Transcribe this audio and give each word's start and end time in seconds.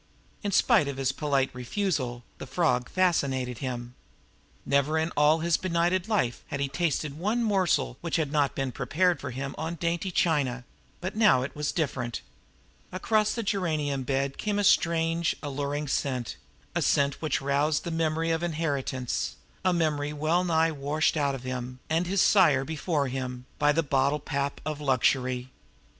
In 0.41 0.51
spite 0.51 0.87
of 0.87 0.97
his 0.97 1.11
polite 1.11 1.51
refusal, 1.53 2.23
the 2.39 2.47
frog 2.47 2.89
fascinated 2.89 3.59
him. 3.59 3.93
Never 4.65 4.97
in 4.97 5.11
all 5.15 5.41
his 5.41 5.57
benighted 5.57 6.07
life 6.09 6.43
had 6.47 6.59
he 6.59 6.67
tasted 6.67 7.19
one 7.19 7.43
morsel 7.43 7.99
which 8.01 8.15
had 8.15 8.31
not 8.31 8.55
been 8.55 8.71
prepared 8.71 9.21
for 9.21 9.29
him 9.29 9.53
on 9.59 9.75
dainty 9.75 10.09
china; 10.09 10.63
but 11.01 11.15
now 11.15 11.43
it 11.43 11.55
was 11.55 11.71
different. 11.71 12.21
Across 12.91 13.35
the 13.35 13.43
geranium 13.43 14.01
bed 14.01 14.39
came 14.39 14.57
a 14.57 14.63
strange, 14.63 15.35
alluring 15.43 15.87
scent 15.87 16.35
a 16.73 16.81
scent 16.81 17.21
which 17.21 17.39
roused 17.39 17.83
the 17.83 17.91
memory 17.91 18.31
of 18.31 18.41
inheritance 18.41 19.35
a 19.63 19.71
memory 19.71 20.13
well 20.13 20.43
nigh 20.43 20.71
washed 20.71 21.15
out 21.15 21.35
of 21.35 21.43
him, 21.43 21.77
and 21.91 22.07
his 22.07 22.23
sire 22.23 22.65
before 22.65 23.07
him, 23.07 23.45
by 23.59 23.71
the 23.71 23.83
bottle 23.83 24.19
pap 24.19 24.61
of 24.65 24.81
luxury. 24.81 25.51